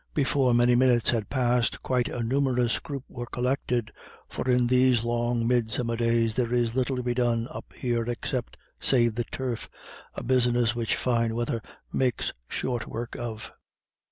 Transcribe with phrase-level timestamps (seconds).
[0.15, 3.91] Before many minutes had passed quite a numerous group were collected,
[4.27, 8.57] for in these long midsummer days there is little to be done up here except
[8.79, 9.69] save the turf,
[10.15, 11.61] a business which fine weather
[11.93, 13.51] makes short work of.